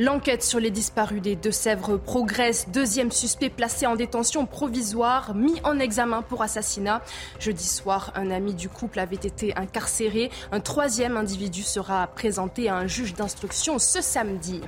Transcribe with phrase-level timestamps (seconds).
[0.00, 2.70] L'enquête sur les disparus des Deux-Sèvres progresse.
[2.70, 7.02] Deuxième suspect placé en détention provisoire, mis en examen pour assassinat.
[7.38, 10.30] Jeudi soir, un ami du couple avait été incarcéré.
[10.52, 14.62] Un troisième individu sera présenté à un juge d'instruction ce samedi.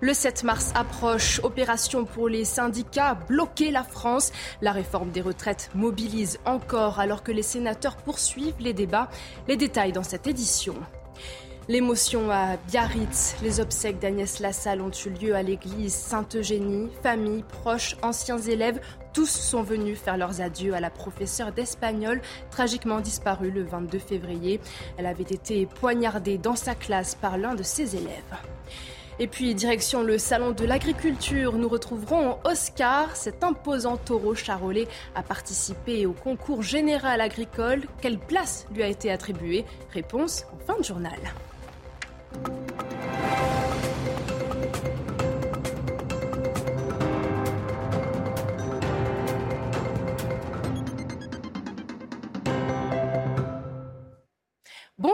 [0.00, 1.38] Le 7 mars approche.
[1.42, 3.18] Opération pour les syndicats.
[3.28, 4.32] Bloquer la France.
[4.62, 9.10] La réforme des retraites mobilise encore alors que les sénateurs poursuivent les débats.
[9.48, 10.76] Les détails dans cette édition.
[11.68, 13.36] L'émotion à Biarritz.
[13.40, 16.90] Les obsèques d'Agnès Lassalle ont eu lieu à l'église Sainte-Eugénie.
[17.04, 18.80] Famille, proches, anciens élèves,
[19.12, 24.60] tous sont venus faire leurs adieux à la professeure d'espagnol, tragiquement disparue le 22 février.
[24.96, 28.36] Elle avait été poignardée dans sa classe par l'un de ses élèves.
[29.20, 33.14] Et puis, direction le salon de l'agriculture, nous retrouverons Oscar.
[33.14, 37.82] Cet imposant taureau charolais a participé au concours général agricole.
[38.00, 39.64] Quelle place lui a été attribuée?
[39.92, 41.20] Réponse en fin de journal.
[42.34, 42.91] Thank you.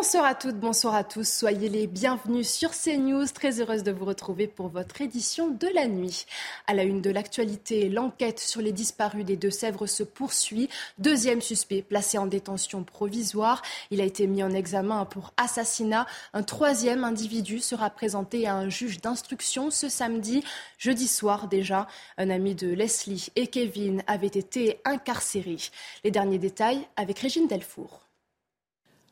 [0.00, 1.28] Bonsoir à toutes, bonsoir à tous.
[1.28, 3.26] Soyez les bienvenus sur CNews.
[3.34, 6.24] Très heureuse de vous retrouver pour votre édition de la nuit.
[6.68, 10.68] À la une de l'actualité, l'enquête sur les disparus des Deux-Sèvres se poursuit.
[10.98, 13.60] Deuxième suspect placé en détention provisoire.
[13.90, 16.06] Il a été mis en examen pour assassinat.
[16.32, 20.44] Un troisième individu sera présenté à un juge d'instruction ce samedi.
[20.78, 21.88] Jeudi soir déjà,
[22.18, 25.56] un ami de Leslie et Kevin avait été incarcéré.
[26.04, 28.07] Les derniers détails avec Régine Delfour.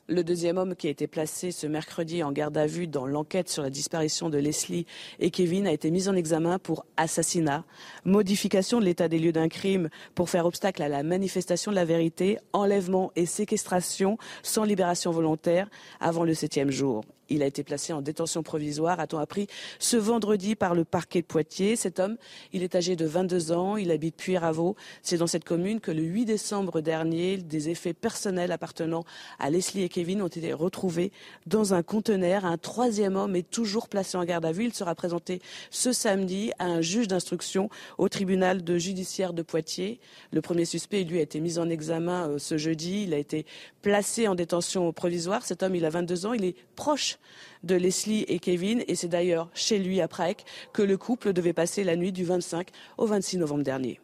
[0.08, 3.48] Le deuxième homme qui a été placé ce mercredi en garde à vue dans l'enquête
[3.48, 4.86] sur la disparition de Leslie
[5.18, 7.64] et Kevin a été mis en examen pour assassinat,
[8.04, 11.84] modification de l'état des lieux d'un crime pour faire obstacle à la manifestation de la
[11.84, 15.68] vérité, enlèvement et séquestration sans libération volontaire
[15.98, 17.02] avant le septième jour.
[17.28, 19.48] Il a été placé en détention provisoire, a-t-on appris,
[19.78, 21.76] ce vendredi par le parquet de Poitiers.
[21.76, 22.16] Cet homme,
[22.52, 24.76] il est âgé de 22 ans, il habite Puyraveau.
[25.02, 29.04] C'est dans cette commune que le 8 décembre dernier, des effets personnels appartenant
[29.38, 31.12] à Leslie et Kevin ont été retrouvés
[31.46, 32.44] dans un conteneur.
[32.44, 34.64] Un troisième homme est toujours placé en garde à vue.
[34.64, 40.00] Il sera présenté ce samedi à un juge d'instruction au tribunal de judiciaire de Poitiers.
[40.32, 43.04] Le premier suspect, lui, a été mis en examen euh, ce jeudi.
[43.04, 43.46] Il a été
[43.82, 45.44] placé en détention provisoire.
[45.44, 47.15] Cet homme, il a 22 ans, il est proche
[47.62, 50.40] de Leslie et Kevin et c'est d'ailleurs chez lui à Prague
[50.72, 52.68] que le couple devait passer la nuit du 25
[52.98, 54.00] au 26 novembre dernier.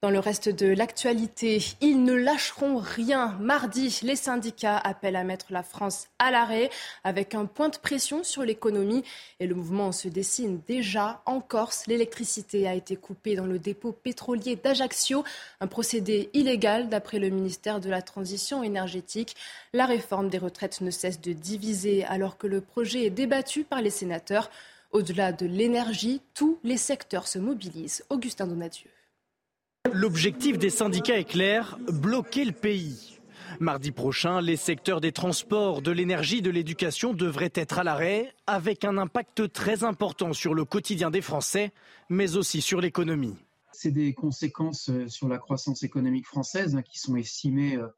[0.00, 3.36] Dans le reste de l'actualité, ils ne lâcheront rien.
[3.40, 6.70] Mardi, les syndicats appellent à mettre la France à l'arrêt
[7.02, 9.02] avec un point de pression sur l'économie
[9.40, 11.88] et le mouvement se dessine déjà en Corse.
[11.88, 15.24] L'électricité a été coupée dans le dépôt pétrolier d'Ajaccio,
[15.58, 19.34] un procédé illégal d'après le ministère de la Transition énergétique.
[19.72, 23.82] La réforme des retraites ne cesse de diviser alors que le projet est débattu par
[23.82, 24.48] les sénateurs.
[24.92, 28.04] Au-delà de l'énergie, tous les secteurs se mobilisent.
[28.10, 28.90] Augustin Donadieu.
[29.92, 33.18] L'objectif des syndicats est clair, bloquer le pays.
[33.60, 38.84] Mardi prochain, les secteurs des transports, de l'énergie, de l'éducation devraient être à l'arrêt, avec
[38.84, 41.72] un impact très important sur le quotidien des Français,
[42.08, 43.36] mais aussi sur l'économie.
[43.72, 47.88] C'est des conséquences euh, sur la croissance économique française hein, qui sont estimées euh,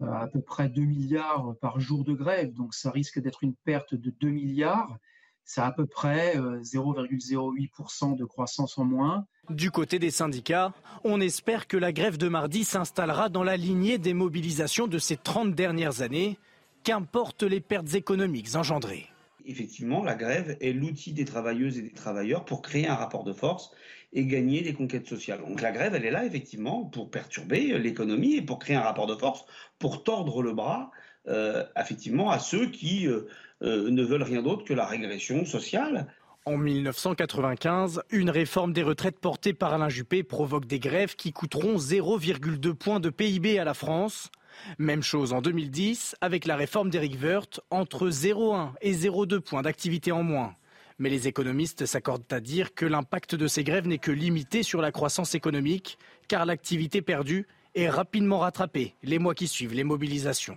[0.00, 3.94] à peu près 2 milliards par jour de grève, donc ça risque d'être une perte
[3.94, 4.98] de 2 milliards
[5.44, 9.26] c'est à peu près 0,08% euh, de croissance en moins.
[9.48, 10.72] Du côté des syndicats,
[11.04, 15.16] on espère que la grève de mardi s'installera dans la lignée des mobilisations de ces
[15.16, 16.38] 30 dernières années,
[16.84, 19.06] qu'importent les pertes économiques engendrées?
[19.46, 23.32] Effectivement, la grève est l'outil des travailleuses et des travailleurs pour créer un rapport de
[23.32, 23.72] force
[24.12, 25.40] et gagner des conquêtes sociales.
[25.40, 29.06] Donc la grève, elle est là effectivement pour perturber l'économie et pour créer un rapport
[29.06, 29.44] de force,
[29.78, 30.90] pour tordre le bras
[31.28, 33.28] euh, effectivement à ceux qui euh,
[33.62, 36.06] euh, ne veulent rien d'autre que la régression sociale.
[36.46, 41.76] En 1995, une réforme des retraites portée par Alain Juppé provoque des grèves qui coûteront
[41.76, 44.30] 0,2 points de PIB à la France.
[44.78, 50.12] Même chose en 2010 avec la réforme d'Éric Woerth, entre 0,1 et 0,2 points d'activité
[50.12, 50.54] en moins.
[50.98, 54.80] Mais les économistes s'accordent à dire que l'impact de ces grèves n'est que limité sur
[54.80, 60.56] la croissance économique, car l'activité perdue est rapidement rattrapée les mois qui suivent les mobilisations.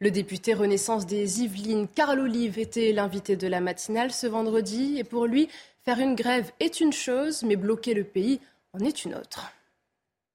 [0.00, 4.96] Le député Renaissance des Yvelines, Carl Olive, était l'invité de la matinale ce vendredi.
[4.98, 5.48] Et pour lui,
[5.84, 8.40] faire une grève est une chose, mais bloquer le pays
[8.72, 9.52] en est une autre.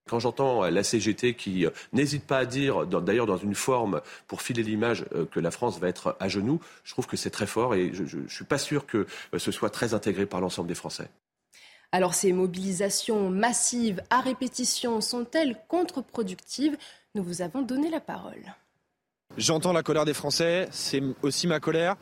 [0.07, 4.41] Quand j'entends la CGT qui euh, n'hésite pas à dire, d'ailleurs dans une forme pour
[4.41, 7.45] filer l'image euh, que la France va être à genoux, je trouve que c'est très
[7.45, 9.05] fort et je ne suis pas sûr que
[9.35, 11.09] euh, ce soit très intégré par l'ensemble des Français.
[11.91, 16.75] Alors ces mobilisations massives à répétition sont-elles contre-productives?
[17.13, 18.55] Nous vous avons donné la parole.
[19.39, 21.95] J'entends la colère des Français, c'est aussi ma colère.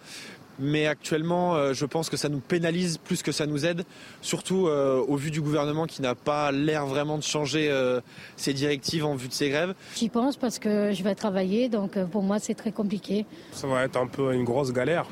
[0.59, 3.85] Mais actuellement, euh, je pense que ça nous pénalise plus que ça nous aide,
[4.23, 8.01] surtout euh, au vu du gouvernement qui n'a pas l'air vraiment de changer euh,
[8.37, 9.75] ses directives en vue de ces grèves.
[9.95, 13.27] J'y pense parce que je vais travailler, donc pour moi c'est très compliqué.
[13.51, 15.05] Ça va être un peu une grosse galère.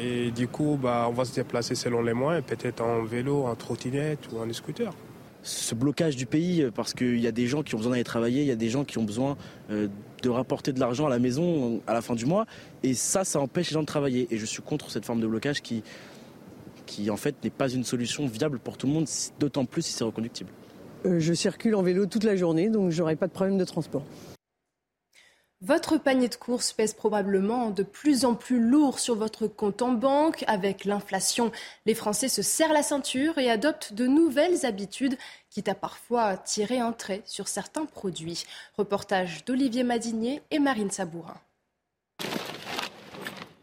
[0.00, 3.54] Et du coup, bah, on va se déplacer selon les moyens, peut-être en vélo, en
[3.56, 4.90] trottinette ou en scooter
[5.42, 8.42] ce blocage du pays parce qu'il y a des gens qui ont besoin d'aller travailler,
[8.42, 9.36] il y a des gens qui ont besoin
[9.70, 9.88] euh,
[10.22, 12.46] de rapporter de l'argent à la maison à la fin du mois.
[12.82, 14.26] Et ça, ça empêche les gens de travailler.
[14.30, 15.82] Et je suis contre cette forme de blocage qui,
[16.86, 19.06] qui en fait, n'est pas une solution viable pour tout le monde,
[19.38, 20.50] d'autant plus si c'est reconductible.
[21.06, 24.02] Euh, je circule en vélo toute la journée, donc j'aurai pas de problème de transport.
[25.60, 29.90] Votre panier de courses pèse probablement de plus en plus lourd sur votre compte en
[29.90, 30.44] banque.
[30.46, 31.50] Avec l'inflation,
[31.84, 35.18] les Français se serrent la ceinture et adoptent de nouvelles habitudes,
[35.50, 38.44] quitte à parfois tirer un trait sur certains produits.
[38.76, 41.38] Reportage d'Olivier Madinier et Marine Sabourin.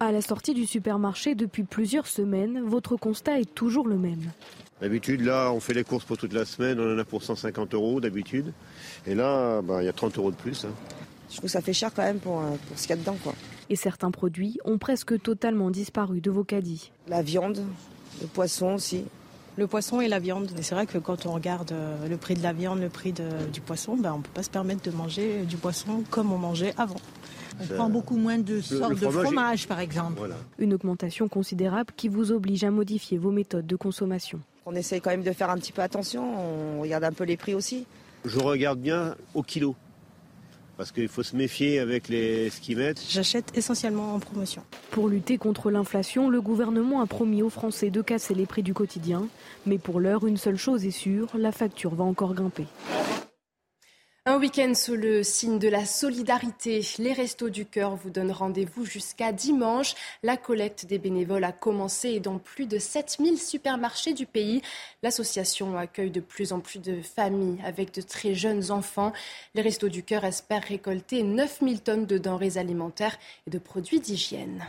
[0.01, 4.33] À la sortie du supermarché depuis plusieurs semaines, votre constat est toujours le même.
[4.81, 7.73] D'habitude, là, on fait les courses pour toute la semaine, on en a pour 150
[7.73, 8.51] euros d'habitude.
[9.07, 10.65] Et là, bah, il y a 30 euros de plus.
[10.65, 10.73] Hein.
[11.29, 13.01] Je trouve que ça fait cher quand même pour, euh, pour ce qu'il y a
[13.01, 13.17] dedans.
[13.23, 13.33] Quoi.
[13.69, 16.91] Et certains produits ont presque totalement disparu de vos caddies.
[17.07, 17.61] La viande,
[18.21, 19.05] le poisson aussi.
[19.57, 20.49] Le poisson et la viande.
[20.61, 23.13] C'est vrai que quand on regarde euh, le prix de la viande, le prix
[23.53, 26.37] du poisson, ben on ne peut pas se permettre de manger du poisson comme on
[26.37, 26.97] mangeait avant.
[27.61, 30.29] On prend beaucoup moins de sortes de fromage, par exemple.
[30.59, 34.39] Une augmentation considérable qui vous oblige à modifier vos méthodes de consommation.
[34.65, 37.37] On essaye quand même de faire un petit peu attention, on regarde un peu les
[37.37, 37.85] prix aussi.
[38.25, 39.75] Je regarde bien au kilo
[40.77, 43.01] parce qu'il faut se méfier avec les skimettes.
[43.09, 44.63] J'achète essentiellement en promotion.
[44.91, 48.73] Pour lutter contre l'inflation, le gouvernement a promis aux Français de casser les prix du
[48.73, 49.27] quotidien.
[49.65, 52.65] Mais pour l'heure, une seule chose est sûre, la facture va encore grimper.
[54.27, 56.83] Un week-end sous le signe de la solidarité.
[56.97, 59.93] Les Restos du Cœur vous donnent rendez-vous jusqu'à dimanche.
[60.23, 64.63] La collecte des bénévoles a commencé dans plus de 7000 supermarchés du pays.
[65.03, 69.13] L'association accueille de plus en plus de familles avec de très jeunes enfants.
[69.53, 74.65] Les Restos du Cœur espèrent récolter 9000 tonnes de denrées alimentaires et de produits d'hygiène.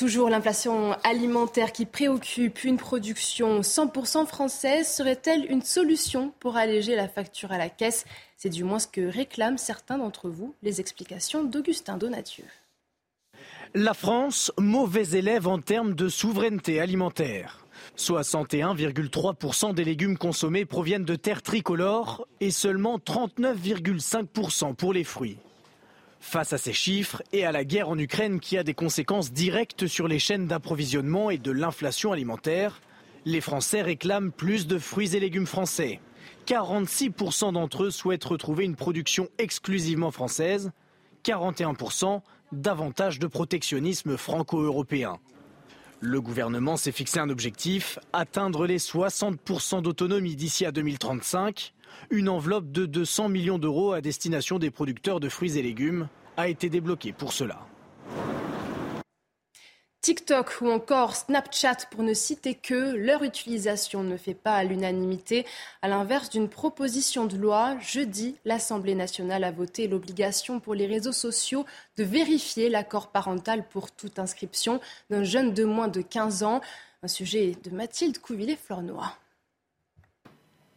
[0.00, 7.06] Toujours l'inflation alimentaire qui préoccupe une production 100% française serait-elle une solution pour alléger la
[7.06, 8.06] facture à la caisse?
[8.38, 10.54] C'est du moins ce que réclament certains d'entre vous.
[10.62, 12.46] Les explications d'Augustin Donatieu.
[13.74, 17.66] La France, mauvais élève en termes de souveraineté alimentaire.
[17.98, 25.36] 61,3% des légumes consommés proviennent de terres tricolores et seulement 39,5% pour les fruits.
[26.20, 29.86] Face à ces chiffres et à la guerre en Ukraine qui a des conséquences directes
[29.86, 32.80] sur les chaînes d'approvisionnement et de l'inflation alimentaire,
[33.24, 36.00] les Français réclament plus de fruits et légumes français.
[36.46, 40.72] 46% d'entre eux souhaitent retrouver une production exclusivement française,
[41.24, 42.20] 41%
[42.52, 45.18] davantage de protectionnisme franco-européen.
[46.00, 51.74] Le gouvernement s'est fixé un objectif, atteindre les 60% d'autonomie d'ici à 2035.
[52.10, 56.48] Une enveloppe de 200 millions d'euros à destination des producteurs de fruits et légumes a
[56.48, 57.66] été débloquée pour cela.
[60.02, 65.44] TikTok ou encore Snapchat, pour ne citer que, leur utilisation ne fait pas à l'unanimité.
[65.82, 71.12] À l'inverse d'une proposition de loi, jeudi, l'Assemblée nationale a voté l'obligation pour les réseaux
[71.12, 71.66] sociaux
[71.98, 74.80] de vérifier l'accord parental pour toute inscription
[75.10, 76.62] d'un jeune de moins de 15 ans.
[77.02, 79.14] Un sujet de Mathilde Couvillé-Flornois.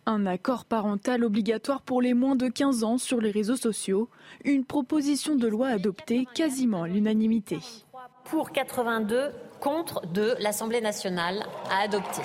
[0.05, 4.09] Un accord parental obligatoire pour les moins de 15 ans sur les réseaux sociaux,
[4.43, 7.59] une proposition de loi adoptée quasiment à l'unanimité.
[8.25, 9.31] Pour 82,
[9.61, 12.21] contre de l'Assemblée nationale à adopter.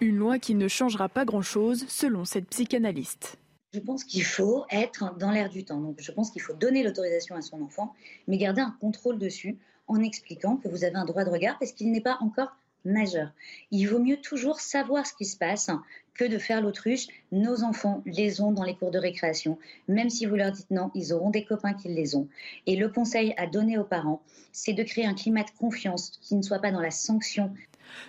[0.00, 3.36] Une loi qui ne changera pas grand-chose selon cette psychanalyste.
[3.74, 5.78] Je pense qu'il faut être dans l'air du temps.
[5.78, 7.94] Donc je pense qu'il faut donner l'autorisation à son enfant,
[8.28, 11.72] mais garder un contrôle dessus en expliquant que vous avez un droit de regard parce
[11.72, 13.30] qu'il n'est pas encore majeur.
[13.70, 15.70] Il vaut mieux toujours savoir ce qui se passe
[16.14, 17.06] que de faire l'autruche.
[17.30, 19.58] Nos enfants les ont dans les cours de récréation.
[19.88, 22.28] Même si vous leur dites non, ils auront des copains qui les ont.
[22.66, 26.34] Et le conseil à donner aux parents, c'est de créer un climat de confiance qui
[26.34, 27.52] ne soit pas dans la sanction.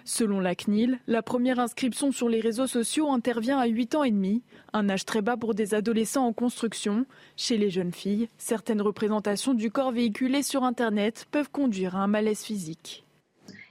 [0.06, 4.12] Selon la CNIL, la première inscription sur les réseaux sociaux intervient à 8 ans et
[4.12, 7.06] demi, un âge très bas pour des adolescents en construction.
[7.36, 12.08] Chez les jeunes filles, certaines représentations du corps véhiculées sur Internet peuvent conduire à un
[12.08, 13.04] malaise physique.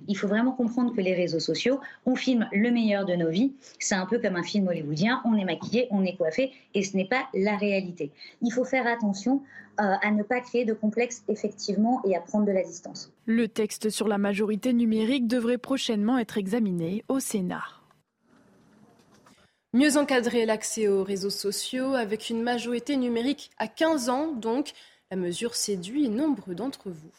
[0.08, 3.52] Il faut vraiment comprendre que les réseaux sociaux, on filme le meilleur de nos vies.
[3.78, 6.96] C'est un peu comme un film hollywoodien, on est maquillé, on est coiffé, et ce
[6.96, 8.10] n'est pas la réalité.
[8.40, 9.42] Il faut faire attention
[9.80, 13.10] euh, à ne pas créer de complexes effectivement et à prendre de la distance.
[13.26, 17.64] Le texte sur la majorité numérique devrait prochainement être examiné au Sénat.
[19.74, 24.72] Mieux encadrer l'accès aux réseaux sociaux avec une majorité numérique à 15 ans, donc
[25.10, 27.10] la mesure séduit nombre d'entre vous.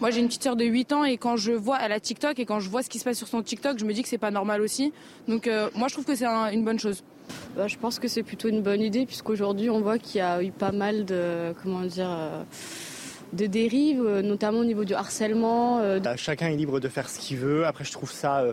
[0.00, 2.38] Moi, j'ai une petite sœur de 8 ans et quand je vois, elle a TikTok
[2.38, 4.08] et quand je vois ce qui se passe sur son TikTok, je me dis que
[4.08, 4.92] c'est pas normal aussi.
[5.28, 7.04] Donc, euh, moi, je trouve que c'est une bonne chose.
[7.56, 10.42] Bah, je pense que c'est plutôt une bonne idée puisqu'aujourd'hui, on voit qu'il y a
[10.42, 12.42] eu pas mal de, comment dire, euh,
[13.32, 15.78] de dérives, euh, notamment au niveau du harcèlement.
[16.00, 17.64] Bah, chacun est libre de faire ce qu'il veut.
[17.64, 18.44] Après, je trouve ça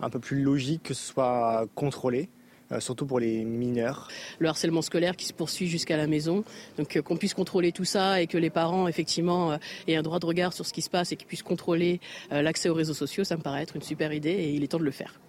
[0.00, 2.28] un peu plus logique que ce soit contrôlé.
[2.72, 4.08] Euh, surtout pour les mineurs.
[4.40, 6.42] Le harcèlement scolaire qui se poursuit jusqu'à la maison,
[6.76, 9.56] donc euh, qu'on puisse contrôler tout ça et que les parents effectivement euh,
[9.86, 12.68] aient un droit de regard sur ce qui se passe et qu'ils puissent contrôler l'accès
[12.68, 14.84] aux réseaux sociaux, ça me paraît être une super idée et il est temps de
[14.84, 15.20] le faire.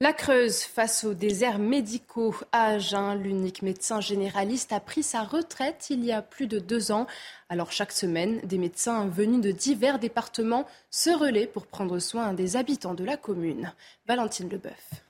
[0.00, 5.88] La Creuse face aux déserts médicaux à Agen, l'unique médecin généraliste a pris sa retraite
[5.90, 7.06] il y a plus de deux ans.
[7.50, 12.56] Alors chaque semaine, des médecins venus de divers départements se relaient pour prendre soin des
[12.56, 13.72] habitants de la commune.
[14.06, 15.02] Valentine Leboeuf.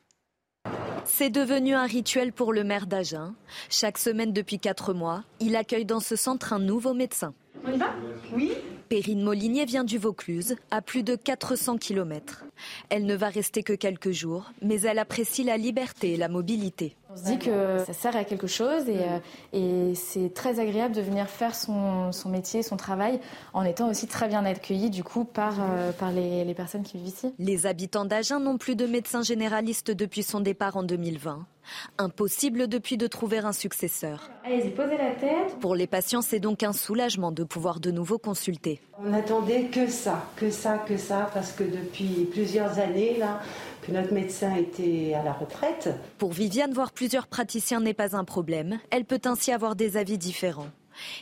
[1.04, 3.34] C'est devenu un rituel pour le maire d'Agen.
[3.68, 7.34] Chaque semaine depuis quatre mois, il accueille dans ce centre un nouveau médecin.
[7.66, 7.90] On y va?
[8.32, 8.52] Oui
[8.88, 12.44] Perrine Molinier vient du Vaucluse, à plus de 400 km.
[12.88, 16.96] Elle ne va rester que quelques jours, mais elle apprécie la liberté et la mobilité.
[17.12, 19.00] On se dit que ça sert à quelque chose et,
[19.54, 23.18] euh, c'est très agréable de venir faire son, métier, son travail,
[23.52, 26.98] en étant aussi très bien accueilli du coup par, euh, par les, les personnes qui
[26.98, 27.34] vivent ici.
[27.40, 31.46] Les habitants d'Agen n'ont plus de médecin généraliste depuis son départ en 2020.
[31.98, 34.30] Impossible depuis de trouver un successeur.
[34.44, 35.58] Allez-y, posez la tête.
[35.60, 38.80] Pour les patients, c'est donc un soulagement de pouvoir de nouveau consulter.
[38.98, 43.40] On attendait que ça, que ça, que ça, parce que depuis plusieurs années, là,
[43.82, 45.90] que notre médecin était à la retraite.
[46.18, 48.78] Pour Viviane, voir plusieurs praticiens n'est pas un problème.
[48.90, 50.68] Elle peut ainsi avoir des avis différents.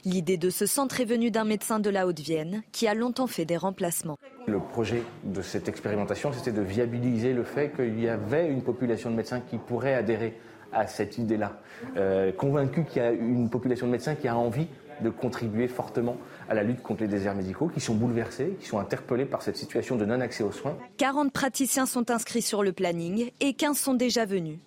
[0.05, 3.45] L'idée de ce centre est venue d'un médecin de la Haute-Vienne qui a longtemps fait
[3.45, 4.17] des remplacements.
[4.47, 9.11] Le projet de cette expérimentation, c'était de viabiliser le fait qu'il y avait une population
[9.11, 10.39] de médecins qui pourrait adhérer
[10.73, 11.61] à cette idée-là.
[11.97, 14.69] Euh, convaincu qu'il y a une population de médecins qui a envie
[15.03, 16.17] de contribuer fortement
[16.49, 19.57] à la lutte contre les déserts médicaux, qui sont bouleversés, qui sont interpellés par cette
[19.57, 20.77] situation de non-accès aux soins.
[20.97, 24.59] 40 praticiens sont inscrits sur le planning et 15 sont déjà venus.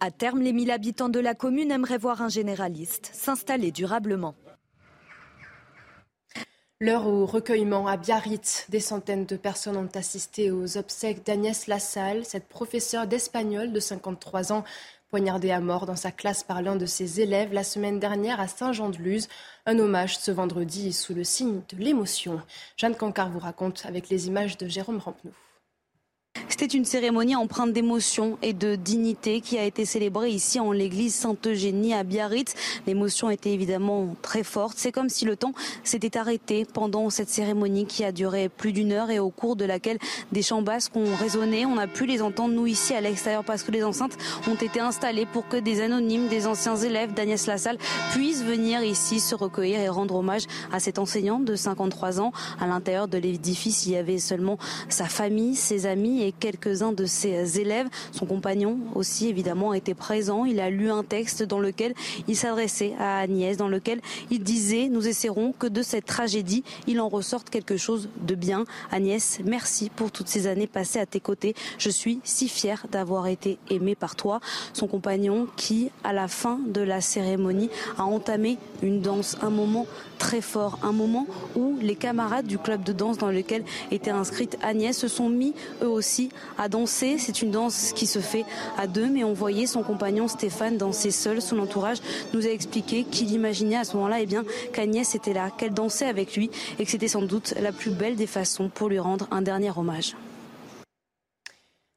[0.00, 4.34] À terme, les 1000 habitants de la commune aimeraient voir un généraliste s'installer durablement.
[6.78, 8.66] L'heure au recueillement à Biarritz.
[8.68, 14.52] Des centaines de personnes ont assisté aux obsèques d'Agnès Lassalle, cette professeure d'espagnol de 53
[14.52, 14.62] ans,
[15.16, 18.48] poignardée à mort dans sa classe par l'un de ses élèves la semaine dernière à
[18.48, 19.28] Saint-Jean-de-Luz.
[19.64, 22.38] Un hommage ce vendredi sous le signe de l'émotion.
[22.76, 25.32] Jeanne Cancard vous raconte avec les images de Jérôme Rampenou.
[26.58, 31.14] C'était une cérémonie empreinte d'émotion et de dignité qui a été célébrée ici en l'église
[31.14, 32.54] Sainte-Eugénie à Biarritz.
[32.86, 34.78] L'émotion était évidemment très forte.
[34.78, 35.52] C'est comme si le temps
[35.84, 39.66] s'était arrêté pendant cette cérémonie qui a duré plus d'une heure et au cours de
[39.66, 39.98] laquelle
[40.32, 41.66] des chants basques ont résonné.
[41.66, 44.16] On a pu les entendre nous ici à l'extérieur parce que les enceintes
[44.48, 47.76] ont été installées pour que des anonymes, des anciens élèves d'Agnès Lassalle
[48.12, 52.32] puissent venir ici se recueillir et rendre hommage à cette enseignante de 53 ans.
[52.58, 54.56] À l'intérieur de l'édifice, il y avait seulement
[54.88, 57.88] sa famille, ses amis et quelques-uns de ses élèves.
[58.12, 60.44] Son compagnon aussi évidemment était présent.
[60.44, 61.92] Il a lu un texte dans lequel
[62.28, 64.00] il s'adressait à Agnès, dans lequel
[64.30, 68.64] il disait nous essaierons que de cette tragédie il en ressorte quelque chose de bien.
[68.92, 71.56] Agnès, merci pour toutes ces années passées à tes côtés.
[71.78, 74.38] Je suis si fière d'avoir été aimée par toi.
[74.72, 79.86] Son compagnon qui, à la fin de la cérémonie, a entamé une danse, un moment
[80.18, 81.26] très fort, un moment
[81.56, 85.54] où les camarades du club de danse dans lequel était inscrite Agnès se sont mis
[85.82, 87.16] eux aussi à danser.
[87.18, 88.44] C'est une danse qui se fait
[88.76, 91.40] à deux, mais on voyait son compagnon Stéphane danser seul.
[91.40, 91.98] Son entourage
[92.32, 94.26] nous a expliqué qu'il imaginait à ce moment-là eh
[94.72, 98.16] qu'Agnès était là, qu'elle dansait avec lui et que c'était sans doute la plus belle
[98.16, 100.14] des façons pour lui rendre un dernier hommage.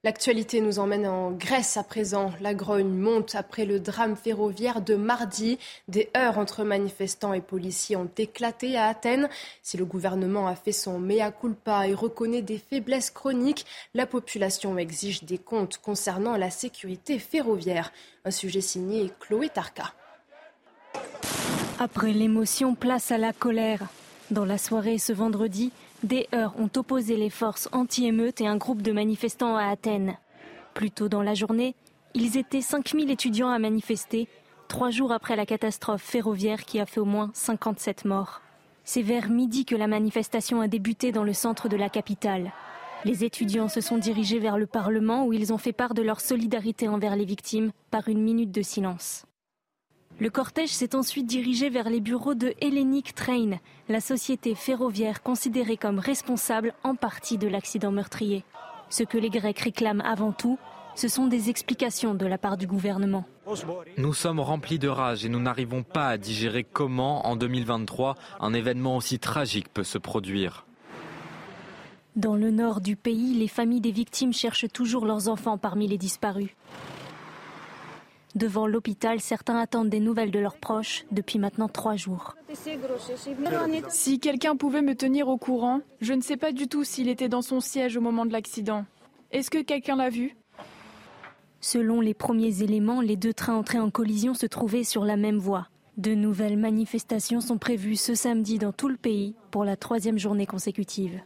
[0.06, 2.32] L'actualité nous emmène en Grèce à présent.
[2.40, 5.60] La grogne monte après le drame ferroviaire de mardi.
[5.90, 9.28] Des heurts entre manifestants et policiers ont éclaté à Athènes.
[9.62, 14.78] Si le gouvernement a fait son mea culpa et reconnaît des faiblesses chroniques, la population
[14.78, 17.92] exige des comptes concernant la sécurité ferroviaire.
[18.24, 19.94] Un sujet signé Chloé Tarka.
[21.78, 23.82] Après l'émotion, place à la colère.
[24.32, 28.82] Dans la soirée ce vendredi, des heurts ont opposé les forces anti-émeutes et un groupe
[28.82, 30.18] de manifestants à Athènes.
[30.74, 31.76] Plus tôt dans la journée,
[32.14, 34.28] ils étaient 5000 étudiants à manifester,
[34.68, 38.42] trois jours après la catastrophe ferroviaire qui a fait au moins 57 morts.
[38.84, 42.52] C'est vers midi que la manifestation a débuté dans le centre de la capitale.
[43.06, 46.20] Les étudiants se sont dirigés vers le Parlement où ils ont fait part de leur
[46.20, 49.26] solidarité envers les victimes par une minute de silence.
[50.20, 53.52] Le cortège s'est ensuite dirigé vers les bureaux de Hellenic Train,
[53.88, 58.44] la société ferroviaire considérée comme responsable en partie de l'accident meurtrier.
[58.90, 60.60] Ce que les Grecs réclament avant tout,
[60.96, 63.24] ce sont des explications de la part du gouvernement.
[63.98, 68.54] Nous sommes remplis de rage et nous n'arrivons pas à digérer comment, en 2023, un
[68.54, 70.66] événement aussi tragique peut se produire.
[72.18, 75.98] Dans le nord du pays, les familles des victimes cherchent toujours leurs enfants parmi les
[75.98, 76.50] disparus.
[78.36, 82.36] Devant l'hôpital, certains attendent des nouvelles de leurs proches depuis maintenant trois jours.
[83.90, 87.30] Si quelqu'un pouvait me tenir au courant, je ne sais pas du tout s'il était
[87.30, 88.86] dans son siège au moment de l'accident.
[89.32, 90.36] Est-ce que quelqu'un l'a vu?
[91.62, 95.38] Selon les premiers éléments, les deux trains entrés en collision se trouvaient sur la même
[95.38, 95.68] voie.
[95.98, 100.46] De nouvelles manifestations sont prévues ce samedi dans tout le pays pour la troisième journée
[100.46, 101.20] consécutive.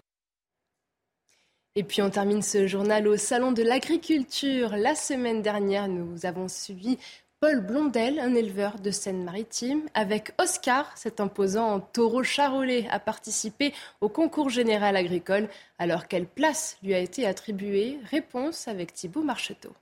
[1.75, 4.75] Et puis on termine ce journal au Salon de l'Agriculture.
[4.77, 6.99] La semaine dernière, nous avons suivi
[7.39, 14.07] Paul Blondel, un éleveur de Seine-Maritime, avec Oscar, cet imposant taureau charolais, a participé au
[14.07, 15.49] concours général agricole.
[15.79, 17.97] Alors quelle place lui a été attribuée?
[18.11, 19.73] Réponse avec Thibault Marcheteau.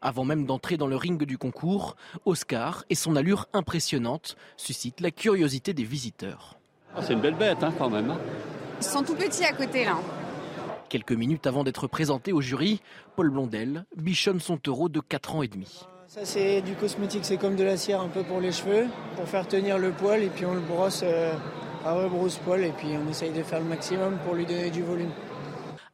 [0.00, 5.10] Avant même d'entrer dans le ring du concours, Oscar et son allure impressionnante suscitent la
[5.10, 6.60] curiosité des visiteurs.
[6.94, 8.12] Ah, c'est une belle bête hein, quand même.
[8.12, 8.20] Hein.
[8.80, 9.98] Ils sont tout petits à côté là.
[10.88, 12.80] Quelques minutes avant d'être présenté au jury,
[13.14, 15.86] Paul Blondel bichonne son taureau de 4 ans et demi.
[16.06, 19.28] Ça c'est du cosmétique, c'est comme de la cire un peu pour les cheveux, pour
[19.28, 21.34] faire tenir le poil et puis on le brosse euh,
[21.84, 25.10] à rebrousse-poil et puis on essaye de faire le maximum pour lui donner du volume.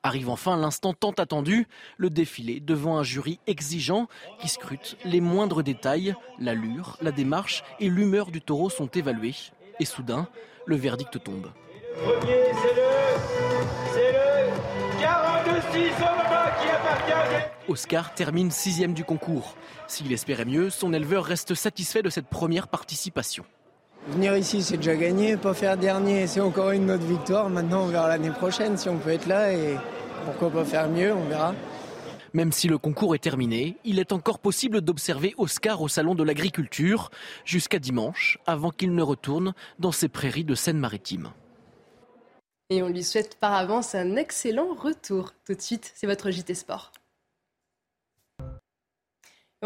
[0.05, 4.07] Arrive enfin l'instant tant attendu, le défilé devant un jury exigeant
[4.39, 9.35] qui scrute les moindres détails, l'allure, la démarche et l'humeur du taureau sont évalués.
[9.81, 10.29] Et soudain,
[10.67, 11.51] le verdict tombe.
[11.97, 12.95] Premier, c'est le,
[13.93, 14.24] c'est le 42 qui appartient.
[17.69, 19.57] Oscar termine sixième du concours.
[19.89, 23.45] S'il espérait mieux, son éleveur reste satisfait de cette première participation.
[24.09, 25.37] Venir ici, c'est déjà gagné.
[25.37, 27.49] Pas faire dernier, c'est encore une autre victoire.
[27.49, 29.77] Maintenant, on verra l'année prochaine si on peut être là et
[30.27, 31.55] pourquoi pas faire mieux, on verra.
[32.35, 36.23] Même si le concours est terminé, il est encore possible d'observer Oscar au Salon de
[36.23, 37.11] l'Agriculture
[37.45, 41.31] jusqu'à dimanche, avant qu'il ne retourne dans ses prairies de Seine-Maritime.
[42.71, 45.33] Et on lui souhaite par avance un excellent retour.
[45.47, 46.93] Tout de suite, c'est votre JT Sport.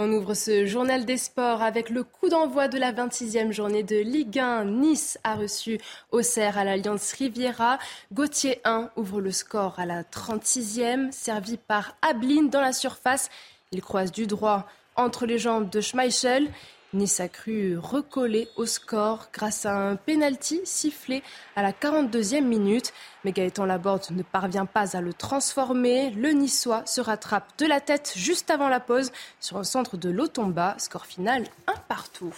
[0.00, 3.96] On ouvre ce journal des sports avec le coup d'envoi de la 26e journée de
[3.96, 4.64] Ligue 1.
[4.64, 5.80] Nice a reçu
[6.12, 7.80] Auxerre à l'Alliance Riviera.
[8.12, 13.28] Gauthier 1 ouvre le score à la 36e, servi par Ablin dans la surface.
[13.72, 16.48] Il croise du droit entre les jambes de Schmeichel.
[16.94, 21.22] Nice a cru recoller au score grâce à un penalty sifflé
[21.54, 22.94] à la 42e minute.
[23.24, 26.10] Mais Gaëtan Laborde ne parvient pas à le transformer.
[26.12, 30.08] Le Niçois se rattrape de la tête juste avant la pause sur un centre de
[30.08, 30.76] Lotomba.
[30.78, 32.34] Score final un partout.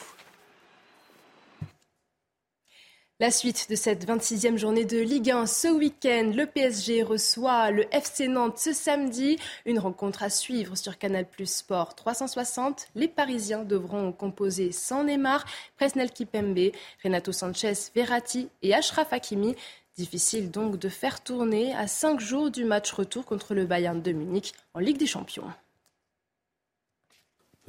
[3.20, 7.85] La suite de cette 26e journée de Ligue 1 ce week-end, le PSG reçoit le
[7.94, 9.37] FC Nantes ce samedi.
[9.66, 12.88] Une rencontre à suivre sur Canal Plus Sport 360.
[12.94, 15.44] Les Parisiens devront composer sans Neymar,
[15.76, 16.72] Presnel Kipembe,
[17.04, 19.54] Renato Sanchez, Verratti et Ashraf Hakimi.
[19.98, 24.12] Difficile donc de faire tourner à cinq jours du match retour contre le Bayern de
[24.12, 25.44] Munich en Ligue des Champions.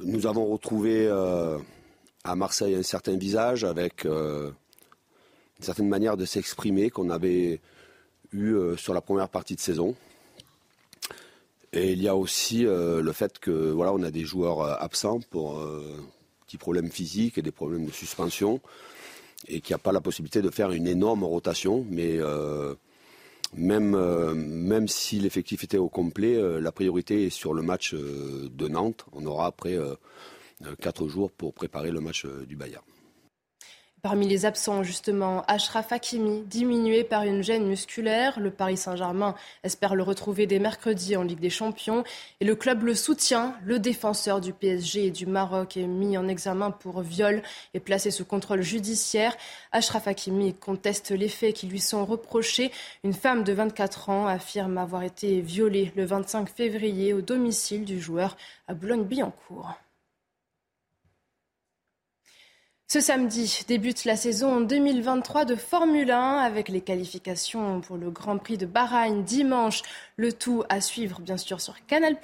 [0.00, 1.58] Nous avons retrouvé euh,
[2.24, 4.50] à Marseille un certain visage avec euh,
[5.62, 7.60] une certaine manière de s'exprimer qu'on avait
[8.32, 9.94] eu euh, sur la première partie de saison.
[11.72, 14.74] Et il y a aussi euh, le fait que voilà, on a des joueurs euh,
[14.80, 15.64] absents pour
[16.44, 18.60] petits problèmes physiques et des problèmes de suspension,
[19.46, 21.86] et qu'il n'y a pas la possibilité de faire une énorme rotation.
[21.88, 22.18] Mais
[23.54, 23.96] même,
[24.34, 29.06] même si l'effectif était au complet, la priorité est sur le match de Nantes.
[29.12, 29.78] On aura après
[30.80, 32.84] quatre jours pour préparer le match du Bayern.
[34.04, 38.40] Parmi les absents, justement, Ashraf Hakimi, diminué par une gêne musculaire.
[38.40, 42.02] Le Paris Saint-Germain espère le retrouver dès mercredi en Ligue des Champions.
[42.40, 43.54] Et le club le soutient.
[43.64, 48.10] Le défenseur du PSG et du Maroc est mis en examen pour viol et placé
[48.10, 49.36] sous contrôle judiciaire.
[49.70, 52.72] Ashraf Hakimi conteste les faits qui lui sont reprochés.
[53.04, 58.00] Une femme de 24 ans affirme avoir été violée le 25 février au domicile du
[58.00, 58.36] joueur
[58.66, 59.76] à Boulogne-Billancourt.
[62.92, 68.36] Ce samedi débute la saison 2023 de Formule 1 avec les qualifications pour le Grand
[68.36, 69.80] Prix de Bahreïn dimanche.
[70.18, 72.18] Le tout à suivre bien sûr sur Canal+.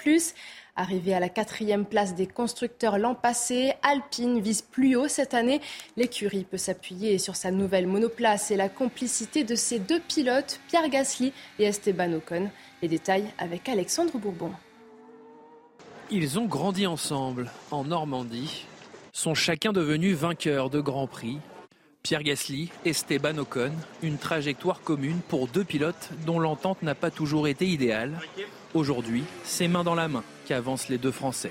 [0.76, 5.62] Arrivé à la quatrième place des constructeurs l'an passé, Alpine vise plus haut cette année.
[5.96, 10.90] L'écurie peut s'appuyer sur sa nouvelle monoplace et la complicité de ses deux pilotes, Pierre
[10.90, 12.50] Gasly et Esteban Ocon.
[12.82, 14.52] Les détails avec Alexandre Bourbon.
[16.10, 18.66] Ils ont grandi ensemble en Normandie
[19.18, 21.38] sont chacun devenus vainqueurs de Grand Prix.
[22.04, 27.48] Pierre Gasly, Esteban Ocon, une trajectoire commune pour deux pilotes dont l'entente n'a pas toujours
[27.48, 28.20] été idéale.
[28.74, 31.50] Aujourd'hui, c'est main dans la main qu'avancent les deux Français.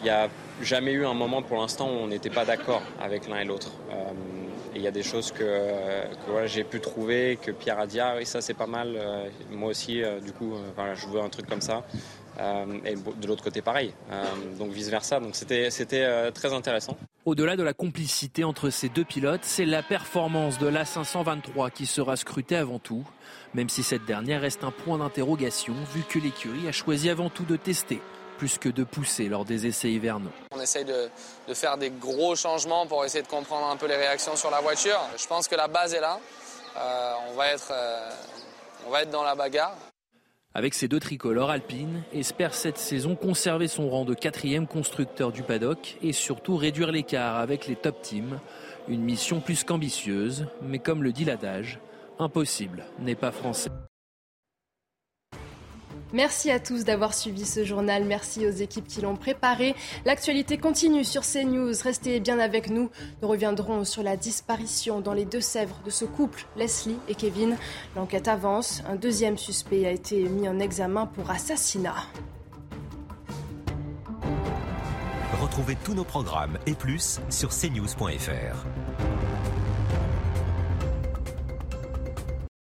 [0.00, 0.28] Il n'y a
[0.62, 3.72] jamais eu un moment pour l'instant où on n'était pas d'accord avec l'un et l'autre.
[3.90, 4.12] Euh,
[4.76, 5.72] il y a des choses que,
[6.46, 9.70] j'ai pu trouver, que Pierre a dit, ah oui, ça c'est pas mal, euh, moi
[9.70, 10.54] aussi, euh, du coup,
[10.94, 11.84] je veux un truc comme ça.
[12.38, 14.24] Euh, et de l'autre côté pareil, euh,
[14.58, 15.18] donc vice-versa.
[15.18, 16.96] Donc c'était euh, très intéressant.
[17.24, 22.16] Au-delà de la complicité entre ces deux pilotes, c'est la performance de l'A523 qui sera
[22.16, 23.04] scrutée avant tout,
[23.54, 27.44] même si cette dernière reste un point d'interrogation vu que l'écurie a choisi avant tout
[27.44, 28.00] de tester
[28.38, 30.30] plus que de pousser lors des essais hivernaux.
[30.52, 31.10] On essaye de,
[31.54, 35.00] faire des gros changements pour essayer de comprendre un peu les réactions sur la voiture.
[35.16, 36.20] Je pense que la base est là.
[36.76, 37.72] on, va être,
[38.86, 39.74] on va être dans la bagarre.
[40.58, 45.44] Avec ses deux tricolores, Alpine espère cette saison conserver son rang de quatrième constructeur du
[45.44, 48.40] paddock et surtout réduire l'écart avec les top teams.
[48.88, 51.78] Une mission plus qu'ambitieuse, mais comme le dit l'adage,
[52.18, 53.70] impossible n'est pas français.
[56.12, 58.04] Merci à tous d'avoir suivi ce journal.
[58.04, 59.74] Merci aux équipes qui l'ont préparé.
[60.06, 61.74] L'actualité continue sur CNews.
[61.82, 62.90] Restez bien avec nous.
[63.20, 67.56] Nous reviendrons sur la disparition dans les Deux-Sèvres de ce couple, Leslie et Kevin.
[67.94, 68.82] L'enquête avance.
[68.88, 71.96] Un deuxième suspect a été mis en examen pour assassinat.
[75.42, 78.66] Retrouvez tous nos programmes et plus sur cnews.fr.